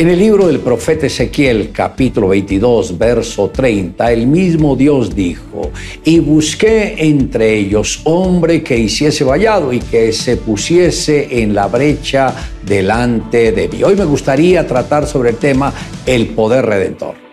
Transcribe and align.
En 0.00 0.08
el 0.08 0.18
libro 0.18 0.46
del 0.46 0.60
profeta 0.60 1.08
Ezequiel, 1.08 1.72
capítulo 1.72 2.28
22, 2.28 2.96
verso 2.96 3.50
30, 3.50 4.10
el 4.10 4.26
mismo 4.26 4.74
Dios 4.74 5.14
dijo, 5.14 5.70
y 6.02 6.20
busqué 6.20 6.94
entre 7.06 7.54
ellos 7.54 8.00
hombre 8.04 8.62
que 8.62 8.78
hiciese 8.78 9.24
vallado 9.24 9.74
y 9.74 9.78
que 9.78 10.10
se 10.14 10.38
pusiese 10.38 11.42
en 11.42 11.54
la 11.54 11.66
brecha 11.66 12.34
delante 12.64 13.52
de 13.52 13.68
mí. 13.68 13.82
Hoy 13.82 13.94
me 13.94 14.06
gustaría 14.06 14.66
tratar 14.66 15.06
sobre 15.06 15.28
el 15.28 15.36
tema 15.36 15.70
el 16.06 16.28
poder 16.28 16.64
redentor. 16.64 17.29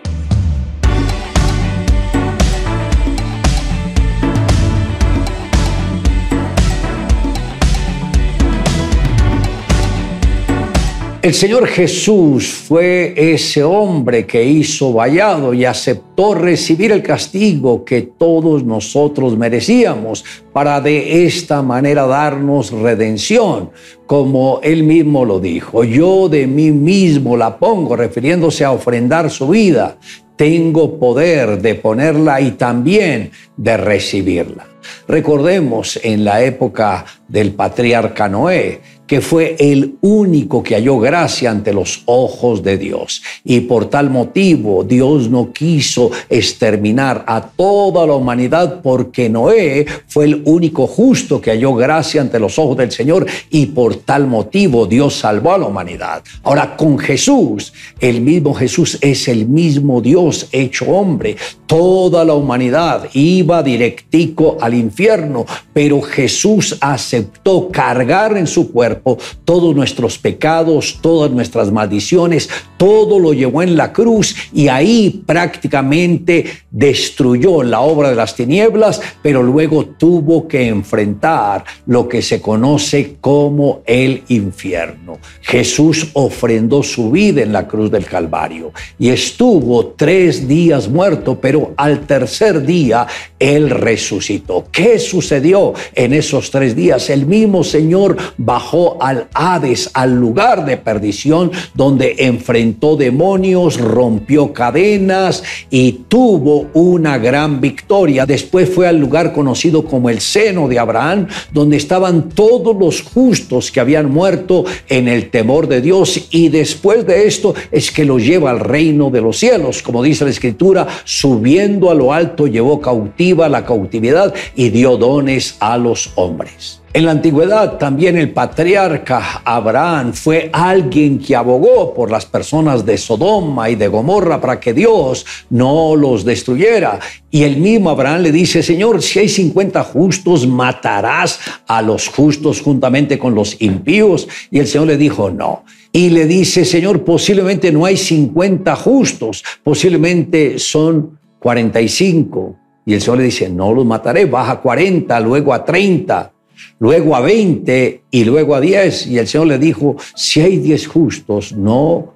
El 11.20 11.34
Señor 11.34 11.66
Jesús 11.66 12.46
fue 12.46 13.12
ese 13.16 13.64
hombre 13.64 14.24
que 14.24 14.44
hizo 14.44 14.92
vallado 14.92 15.52
y 15.52 15.64
aceptó 15.64 16.32
recibir 16.32 16.92
el 16.92 17.02
castigo 17.02 17.84
que 17.84 18.02
todos 18.02 18.62
nosotros 18.62 19.36
merecíamos 19.36 20.24
para 20.52 20.80
de 20.80 21.26
esta 21.26 21.60
manera 21.60 22.06
darnos 22.06 22.70
redención, 22.70 23.70
como 24.06 24.60
él 24.62 24.84
mismo 24.84 25.24
lo 25.24 25.40
dijo. 25.40 25.82
Yo 25.82 26.28
de 26.28 26.46
mí 26.46 26.70
mismo 26.70 27.36
la 27.36 27.58
pongo, 27.58 27.96
refiriéndose 27.96 28.64
a 28.64 28.70
ofrendar 28.70 29.28
su 29.28 29.48
vida. 29.48 29.98
Tengo 30.36 31.00
poder 31.00 31.60
de 31.60 31.74
ponerla 31.74 32.40
y 32.40 32.52
también 32.52 33.32
de 33.56 33.76
recibirla. 33.76 34.68
Recordemos 35.06 35.98
en 36.02 36.24
la 36.24 36.42
época 36.42 37.04
del 37.28 37.52
patriarca 37.52 38.28
Noé, 38.28 38.80
que 39.08 39.20
fue 39.22 39.56
el 39.58 39.96
único 40.02 40.62
que 40.62 40.74
halló 40.74 40.98
gracia 40.98 41.50
ante 41.50 41.72
los 41.72 42.02
ojos 42.04 42.62
de 42.62 42.76
Dios. 42.76 43.22
Y 43.42 43.60
por 43.60 43.86
tal 43.86 44.10
motivo 44.10 44.84
Dios 44.84 45.30
no 45.30 45.50
quiso 45.50 46.10
exterminar 46.28 47.24
a 47.26 47.40
toda 47.40 48.06
la 48.06 48.12
humanidad 48.12 48.82
porque 48.82 49.30
Noé 49.30 49.86
fue 50.06 50.26
el 50.26 50.42
único 50.44 50.86
justo 50.86 51.40
que 51.40 51.50
halló 51.50 51.74
gracia 51.74 52.20
ante 52.20 52.38
los 52.38 52.58
ojos 52.58 52.76
del 52.76 52.92
Señor 52.92 53.26
y 53.50 53.66
por 53.66 53.96
tal 53.96 54.26
motivo 54.26 54.86
Dios 54.86 55.14
salvó 55.14 55.54
a 55.54 55.58
la 55.58 55.66
humanidad. 55.66 56.22
Ahora 56.42 56.76
con 56.76 56.98
Jesús, 56.98 57.72
el 58.00 58.20
mismo 58.20 58.52
Jesús 58.52 58.98
es 59.00 59.26
el 59.28 59.48
mismo 59.48 60.02
Dios 60.02 60.48
hecho 60.52 60.84
hombre. 60.84 61.36
Toda 61.66 62.26
la 62.26 62.34
humanidad 62.34 63.08
iba 63.14 63.62
directico 63.62 64.58
al 64.60 64.74
infierno, 64.78 65.44
pero 65.72 66.00
Jesús 66.00 66.76
aceptó 66.80 67.68
cargar 67.68 68.36
en 68.36 68.46
su 68.46 68.72
cuerpo 68.72 69.18
todos 69.44 69.74
nuestros 69.74 70.18
pecados, 70.18 70.98
todas 71.02 71.30
nuestras 71.30 71.70
maldiciones, 71.70 72.48
todo 72.76 73.18
lo 73.18 73.32
llevó 73.32 73.62
en 73.62 73.76
la 73.76 73.92
cruz 73.92 74.34
y 74.52 74.68
ahí 74.68 75.22
prácticamente 75.26 76.46
destruyó 76.70 77.62
la 77.62 77.80
obra 77.80 78.10
de 78.10 78.16
las 78.16 78.34
tinieblas, 78.34 79.00
pero 79.22 79.42
luego 79.42 79.84
tuvo 79.84 80.48
que 80.48 80.68
enfrentar 80.68 81.64
lo 81.86 82.08
que 82.08 82.22
se 82.22 82.40
conoce 82.40 83.16
como 83.20 83.82
el 83.86 84.22
infierno. 84.28 85.18
Jesús 85.42 86.08
ofrendó 86.14 86.82
su 86.82 87.10
vida 87.10 87.42
en 87.42 87.52
la 87.52 87.66
cruz 87.66 87.90
del 87.90 88.04
Calvario 88.04 88.72
y 88.98 89.08
estuvo 89.08 89.88
tres 89.88 90.46
días 90.46 90.88
muerto, 90.88 91.38
pero 91.40 91.72
al 91.76 92.06
tercer 92.06 92.64
día 92.64 93.06
él 93.38 93.70
resucitó. 93.70 94.57
¿Qué 94.70 94.98
sucedió 94.98 95.74
en 95.94 96.12
esos 96.12 96.50
tres 96.50 96.74
días? 96.74 97.10
El 97.10 97.26
mismo 97.26 97.64
Señor 97.64 98.16
bajó 98.36 99.02
al 99.02 99.28
Hades, 99.34 99.90
al 99.94 100.14
lugar 100.16 100.64
de 100.64 100.76
perdición, 100.76 101.50
donde 101.74 102.16
enfrentó 102.18 102.96
demonios, 102.96 103.80
rompió 103.80 104.52
cadenas 104.52 105.42
y 105.70 105.92
tuvo 106.08 106.68
una 106.74 107.18
gran 107.18 107.60
victoria. 107.60 108.26
Después 108.26 108.68
fue 108.68 108.86
al 108.86 108.98
lugar 108.98 109.32
conocido 109.32 109.84
como 109.84 110.10
el 110.10 110.20
seno 110.20 110.68
de 110.68 110.78
Abraham, 110.78 111.28
donde 111.52 111.76
estaban 111.76 112.28
todos 112.30 112.76
los 112.76 113.02
justos 113.02 113.70
que 113.70 113.80
habían 113.80 114.10
muerto 114.10 114.64
en 114.88 115.08
el 115.08 115.30
temor 115.30 115.68
de 115.68 115.80
Dios. 115.80 116.28
Y 116.30 116.48
después 116.48 117.06
de 117.06 117.26
esto 117.26 117.54
es 117.70 117.90
que 117.90 118.04
lo 118.04 118.18
lleva 118.18 118.50
al 118.50 118.60
reino 118.60 119.10
de 119.10 119.20
los 119.20 119.38
cielos. 119.38 119.82
Como 119.82 120.02
dice 120.02 120.24
la 120.24 120.30
escritura, 120.30 120.86
subiendo 121.04 121.90
a 121.90 121.94
lo 121.94 122.12
alto 122.12 122.46
llevó 122.46 122.80
cautiva 122.80 123.48
la 123.48 123.64
cautividad 123.64 124.34
y 124.54 124.70
dio 124.70 124.96
dones 124.96 125.56
a 125.60 125.78
los 125.78 126.12
hombres. 126.16 126.82
En 126.94 127.04
la 127.04 127.10
antigüedad 127.10 127.76
también 127.76 128.16
el 128.16 128.32
patriarca 128.32 129.42
Abraham 129.44 130.14
fue 130.14 130.48
alguien 130.52 131.18
que 131.18 131.36
abogó 131.36 131.92
por 131.92 132.10
las 132.10 132.24
personas 132.24 132.86
de 132.86 132.96
Sodoma 132.96 133.68
y 133.68 133.74
de 133.76 133.88
Gomorra 133.88 134.40
para 134.40 134.58
que 134.58 134.72
Dios 134.72 135.26
no 135.50 135.94
los 135.94 136.24
destruyera. 136.24 136.98
Y 137.30 137.42
el 137.42 137.58
mismo 137.58 137.90
Abraham 137.90 138.22
le 138.22 138.32
dice, 138.32 138.62
Señor, 138.62 139.02
si 139.02 139.18
hay 139.18 139.28
50 139.28 139.84
justos, 139.84 140.46
matarás 140.46 141.38
a 141.66 141.82
los 141.82 142.08
justos 142.08 142.62
juntamente 142.62 143.18
con 143.18 143.34
los 143.34 143.60
impíos. 143.60 144.26
Y 144.50 144.58
el 144.58 144.66
Señor 144.66 144.88
le 144.88 144.96
dijo, 144.96 145.30
no. 145.30 145.64
Y 145.92 146.08
le 146.08 146.26
dice, 146.26 146.64
Señor, 146.64 147.04
posiblemente 147.04 147.70
no 147.70 147.84
hay 147.84 147.98
50 147.98 148.74
justos, 148.76 149.44
posiblemente 149.62 150.58
son 150.58 151.18
45. 151.38 152.67
Y 152.88 152.94
el 152.94 153.02
Señor 153.02 153.18
le 153.18 153.24
dice, 153.24 153.50
no 153.50 153.72
los 153.72 153.84
mataré, 153.84 154.24
baja 154.24 154.52
a 154.52 154.60
40, 154.60 155.20
luego 155.20 155.52
a 155.52 155.62
30 155.62 156.32
luego 156.78 157.14
a 157.14 157.20
20 157.20 158.02
y 158.10 158.24
luego 158.24 158.54
a 158.54 158.60
10. 158.60 159.08
Y 159.08 159.18
el 159.18 159.28
Señor 159.28 159.46
le 159.46 159.58
dijo, 159.58 159.96
si 160.14 160.40
hay 160.40 160.56
10 160.56 160.86
justos, 160.86 161.52
no 161.52 162.14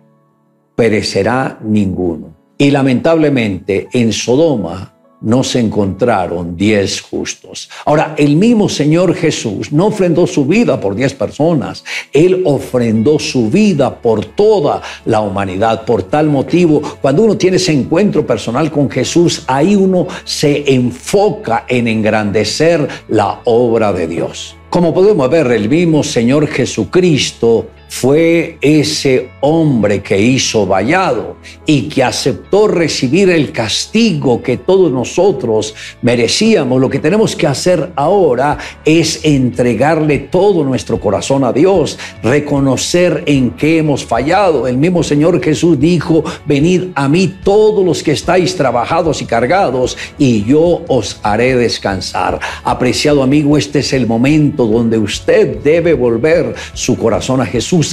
perecerá 0.75 1.59
ninguno. 1.63 2.35
Y 2.57 2.71
lamentablemente 2.71 3.89
en 3.93 4.13
Sodoma 4.13 4.92
no 5.23 5.45
se 5.45 5.61
encontraron 5.61 6.57
diez 6.57 7.01
justos. 7.01 7.71
Ahora, 7.85 8.15
el 8.19 8.37
mismo 8.37 8.69
Señor 8.69 9.15
Jesús 9.15 9.73
no 9.73 9.87
ofrendó 9.87 10.27
su 10.27 10.45
vida 10.45 10.81
por 10.81 10.95
diez 10.95 11.15
personas, 11.15 11.85
Él 12.13 12.43
ofrendó 12.45 13.19
su 13.19 13.51
vida 13.51 14.01
por 14.01 14.25
toda 14.25 14.83
la 15.05 15.21
humanidad. 15.21 15.85
Por 15.85 16.03
tal 16.05 16.29
motivo, 16.29 16.83
cuando 17.01 17.23
uno 17.23 17.37
tiene 17.37 17.57
ese 17.57 17.73
encuentro 17.73 18.27
personal 18.27 18.71
con 18.71 18.91
Jesús, 18.91 19.45
ahí 19.47 19.77
uno 19.77 20.07
se 20.25 20.73
enfoca 20.75 21.65
en 21.69 21.89
engrandecer 21.89 22.89
la 23.09 23.41
obra 23.45 23.93
de 23.93 24.07
Dios. 24.07 24.57
Como 24.71 24.95
podemos 24.95 25.29
ver, 25.29 25.49
el 25.53 25.69
mismo 25.69 26.03
Señor 26.03 26.47
Jesucristo 26.47 27.67
fue 27.95 28.57
ese 28.63 29.29
hombre 29.43 30.03
que 30.03 30.19
hizo 30.19 30.67
vallado 30.67 31.37
y 31.67 31.91
que 31.91 32.03
aceptó 32.03 32.67
recibir 32.67 33.29
el 33.29 33.53
castigo 33.53 34.43
que 34.43 34.57
todos 34.57 34.91
nosotros 34.91 35.75
merecíamos. 36.01 36.81
Lo 36.81 36.89
que 36.89 36.99
tenemos 36.99 37.37
que 37.37 37.47
hacer 37.47 37.93
ahora 37.95 38.57
es 38.87 39.21
entregarle 39.25 40.21
todo 40.21 40.65
nuestro 40.65 40.99
corazón 40.99 41.45
a 41.45 41.53
Dios, 41.53 41.99
reconocer 42.23 43.25
en 43.27 43.51
qué 43.51 43.79
hemos 43.79 44.07
fallado. 44.07 44.67
El 44.67 44.79
mismo 44.79 45.03
Señor 45.03 45.41
Jesús 45.43 45.79
dijo, 45.79 46.25
venid 46.47 46.85
a 46.95 47.09
mí 47.11 47.29
todos 47.45 47.85
los 47.85 48.03
que 48.03 48.13
estáis 48.13 48.57
trabajados 48.57 49.21
y 49.21 49.27
cargados 49.27 49.99
y 50.17 50.45
yo 50.45 50.83
os 50.89 51.21
haré 51.23 51.57
descansar. 51.57 52.41
Apreciado 52.65 53.23
amigo, 53.23 53.59
este 53.59 53.81
es 53.81 53.93
el 53.93 54.07
momento 54.07 54.67
donde 54.67 54.97
usted 54.97 55.59
debe 55.59 55.93
volver 55.93 56.55
su 56.73 56.97
corazón 56.97 57.43
a 57.43 57.47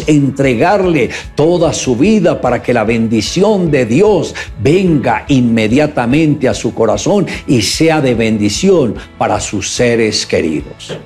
Entregarle 0.07 1.09
toda 1.35 1.73
su 1.73 1.95
vida 1.95 2.39
para 2.41 2.61
que 2.61 2.73
la 2.73 2.83
bendición 2.83 3.71
de 3.71 3.85
Dios 3.85 4.35
venga 4.61 5.25
inmediatamente 5.27 6.47
a 6.47 6.53
su 6.53 6.73
corazón 6.73 7.25
y 7.47 7.61
sea 7.61 8.01
de 8.01 8.15
bendición 8.15 8.95
para 9.17 9.39
sus 9.39 9.69
seres 9.69 10.25
queridos. 10.25 10.97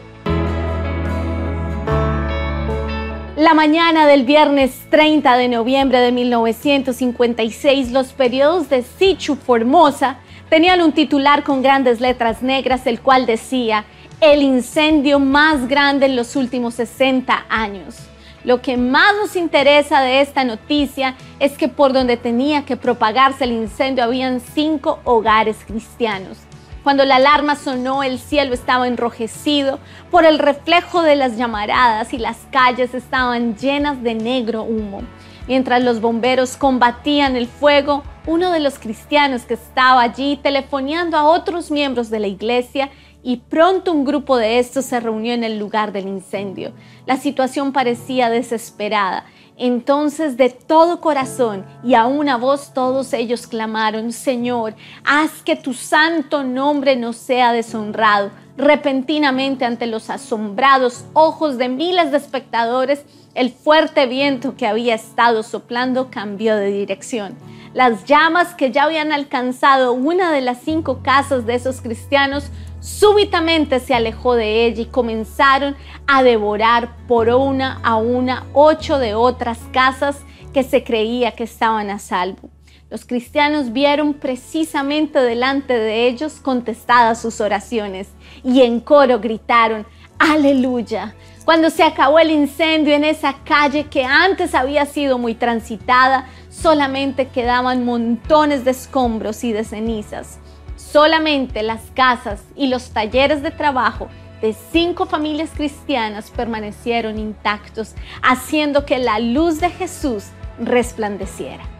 La 3.35 3.53
mañana 3.53 4.07
del 4.07 4.23
viernes 4.23 4.71
30 4.89 5.35
de 5.37 5.47
noviembre 5.47 5.99
de 5.99 6.11
1956, 6.11 7.91
los 7.91 8.13
periodos 8.13 8.69
de 8.69 8.83
Sichu 8.83 9.35
Formosa 9.35 10.17
tenían 10.49 10.81
un 10.81 10.91
titular 10.91 11.43
con 11.43 11.61
grandes 11.61 11.99
letras 11.99 12.41
negras, 12.41 12.87
el 12.87 13.01
cual 13.01 13.25
decía, 13.25 13.85
el 14.21 14.41
incendio 14.41 15.19
más 15.19 15.67
grande 15.67 16.05
en 16.05 16.15
los 16.15 16.35
últimos 16.35 16.75
60 16.75 17.45
años. 17.49 17.95
Lo 18.43 18.61
que 18.61 18.75
más 18.75 19.13
nos 19.21 19.35
interesa 19.35 20.01
de 20.01 20.19
esta 20.19 20.43
noticia 20.43 21.15
es 21.39 21.57
que 21.57 21.69
por 21.69 21.93
donde 21.93 22.17
tenía 22.17 22.65
que 22.65 22.75
propagarse 22.75 23.45
el 23.45 23.53
incendio 23.53 24.03
habían 24.03 24.41
cinco 24.41 24.99
hogares 25.05 25.57
cristianos. 25.65 26.39
Cuando 26.83 27.05
la 27.05 27.15
alarma 27.15 27.55
sonó, 27.55 28.03
el 28.03 28.19
cielo 28.19 28.53
estaba 28.53 28.89
enrojecido 28.89 29.79
por 30.11 30.25
el 30.25 30.37
reflejo 30.37 31.01
de 31.01 31.15
las 31.15 31.37
llamaradas 31.37 32.13
y 32.13 32.17
las 32.17 32.39
calles 32.51 32.93
estaban 32.93 33.55
llenas 33.55 34.03
de 34.03 34.15
negro 34.15 34.63
humo. 34.63 35.01
Mientras 35.47 35.81
los 35.81 36.01
bomberos 36.01 36.57
combatían 36.57 37.37
el 37.37 37.47
fuego, 37.47 38.03
uno 38.25 38.51
de 38.51 38.59
los 38.59 38.79
cristianos 38.79 39.43
que 39.43 39.53
estaba 39.53 40.01
allí 40.01 40.37
telefoneando 40.43 41.15
a 41.15 41.23
otros 41.23 41.71
miembros 41.71 42.09
de 42.09 42.19
la 42.19 42.27
iglesia 42.27 42.89
y 43.23 43.37
pronto 43.37 43.93
un 43.93 44.03
grupo 44.03 44.37
de 44.37 44.59
estos 44.59 44.85
se 44.85 44.99
reunió 44.99 45.33
en 45.33 45.45
el 45.45 45.57
lugar 45.57 45.93
del 45.93 46.07
incendio. 46.07 46.73
La 47.05 47.17
situación 47.17 47.71
parecía 47.71 48.29
desesperada 48.29 49.25
Entonces 49.55 50.35
de 50.35 50.49
todo 50.49 50.99
corazón 50.99 51.65
y 51.83 51.93
a 51.93 52.05
una 52.05 52.37
voz 52.37 52.73
todos 52.73 53.13
ellos 53.13 53.47
clamaron, 53.47 54.11
Señor, 54.11 54.75
haz 55.05 55.41
que 55.43 55.55
tu 55.55 55.73
santo 55.73 56.43
nombre 56.43 56.95
no 56.95 57.13
sea 57.13 57.53
deshonrado. 57.53 58.31
Repentinamente 58.57 59.65
ante 59.65 59.87
los 59.87 60.09
asombrados 60.09 61.05
ojos 61.13 61.57
de 61.57 61.69
miles 61.69 62.11
de 62.11 62.17
espectadores, 62.17 63.05
el 63.35 63.51
fuerte 63.51 64.05
viento 64.05 64.55
que 64.55 64.67
había 64.67 64.95
estado 64.95 65.43
soplando 65.43 66.09
cambió 66.11 66.55
de 66.55 66.67
dirección. 66.71 67.35
Las 67.73 68.05
llamas 68.05 68.53
que 68.53 68.71
ya 68.71 68.83
habían 68.83 69.11
alcanzado 69.11 69.93
una 69.93 70.31
de 70.31 70.41
las 70.41 70.59
cinco 70.59 71.01
casas 71.01 71.47
de 71.47 71.55
esos 71.55 71.81
cristianos 71.81 72.51
súbitamente 72.79 73.79
se 73.79 73.95
alejó 73.95 74.35
de 74.35 74.67
ella 74.67 74.83
y 74.83 74.85
comenzaron 74.85 75.75
a 76.05 76.21
devorar 76.21 76.95
por 77.07 77.29
una 77.29 77.79
a 77.83 77.95
una 77.95 78.45
ocho 78.53 78.99
de 78.99 79.15
otras 79.15 79.57
casas 79.71 80.19
que 80.53 80.61
se 80.61 80.83
creía 80.83 81.31
que 81.31 81.45
estaban 81.45 81.89
a 81.89 81.97
salvo. 81.97 82.51
Los 82.91 83.05
cristianos 83.05 83.73
vieron 83.73 84.13
precisamente 84.13 85.17
delante 85.19 85.73
de 85.73 86.07
ellos 86.07 86.33
contestadas 86.33 87.19
sus 87.19 87.41
oraciones 87.41 88.09
y 88.43 88.61
en 88.61 88.81
coro 88.81 89.19
gritaron, 89.19 89.87
aleluya. 90.19 91.15
Cuando 91.45 91.69
se 91.69 91.83
acabó 91.83 92.19
el 92.19 92.31
incendio 92.31 92.93
en 92.93 93.03
esa 93.03 93.33
calle 93.43 93.85
que 93.85 94.05
antes 94.05 94.55
había 94.55 94.85
sido 94.85 95.17
muy 95.17 95.35
transitada, 95.35 96.27
solamente 96.49 97.27
quedaban 97.27 97.83
montones 97.83 98.63
de 98.63 98.71
escombros 98.71 99.43
y 99.43 99.51
de 99.51 99.65
cenizas. 99.65 100.39
Solamente 100.77 101.61
las 101.61 101.81
casas 101.93 102.41
y 102.55 102.67
los 102.67 102.91
talleres 102.91 103.43
de 103.43 103.51
trabajo 103.51 104.07
de 104.41 104.53
cinco 104.71 105.05
familias 105.05 105.49
cristianas 105.53 106.31
permanecieron 106.31 107.19
intactos, 107.19 107.93
haciendo 108.21 108.85
que 108.85 108.99
la 108.99 109.19
luz 109.19 109.59
de 109.59 109.69
Jesús 109.69 110.25
resplandeciera. 110.59 111.72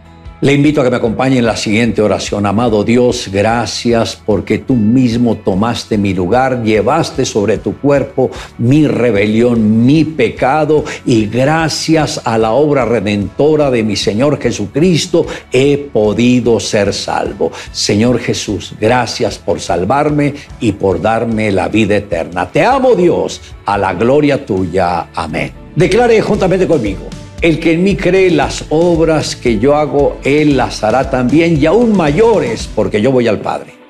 Le 0.44 0.52
invito 0.52 0.82
a 0.82 0.84
que 0.84 0.90
me 0.90 0.98
acompañe 0.98 1.38
en 1.38 1.46
la 1.46 1.56
siguiente 1.56 2.02
oración. 2.02 2.44
Amado 2.44 2.84
Dios, 2.84 3.30
gracias 3.32 4.14
porque 4.14 4.58
tú 4.58 4.74
mismo 4.74 5.38
tomaste 5.38 5.96
mi 5.96 6.12
lugar, 6.12 6.62
llevaste 6.62 7.24
sobre 7.24 7.56
tu 7.56 7.78
cuerpo 7.78 8.30
mi 8.58 8.86
rebelión, 8.86 9.86
mi 9.86 10.04
pecado 10.04 10.84
y 11.06 11.28
gracias 11.28 12.20
a 12.26 12.36
la 12.36 12.52
obra 12.52 12.84
redentora 12.84 13.70
de 13.70 13.84
mi 13.84 13.96
Señor 13.96 14.38
Jesucristo 14.38 15.24
he 15.50 15.78
podido 15.78 16.60
ser 16.60 16.92
salvo. 16.92 17.50
Señor 17.72 18.18
Jesús, 18.18 18.74
gracias 18.78 19.38
por 19.38 19.60
salvarme 19.60 20.34
y 20.60 20.72
por 20.72 21.00
darme 21.00 21.52
la 21.52 21.68
vida 21.68 21.96
eterna. 21.96 22.50
Te 22.52 22.62
amo 22.62 22.94
Dios, 22.94 23.40
a 23.64 23.78
la 23.78 23.94
gloria 23.94 24.44
tuya. 24.44 25.06
Amén. 25.14 25.52
Declare 25.74 26.20
juntamente 26.20 26.66
conmigo. 26.66 27.08
El 27.44 27.60
que 27.60 27.72
en 27.72 27.84
mí 27.84 27.94
cree 27.94 28.30
las 28.30 28.64
obras 28.70 29.36
que 29.36 29.58
yo 29.58 29.76
hago, 29.76 30.16
él 30.24 30.56
las 30.56 30.82
hará 30.82 31.10
también 31.10 31.60
y 31.60 31.66
aún 31.66 31.94
mayores, 31.94 32.70
porque 32.74 33.02
yo 33.02 33.12
voy 33.12 33.28
al 33.28 33.38
Padre. 33.40 33.83